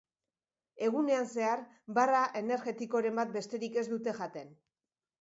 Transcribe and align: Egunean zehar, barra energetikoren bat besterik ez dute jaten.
Egunean 0.87 1.29
zehar, 1.35 1.61
barra 1.99 2.23
energetikoren 2.43 3.23
bat 3.23 3.39
besterik 3.39 3.81
ez 3.85 3.89
dute 3.97 4.21
jaten. 4.25 4.55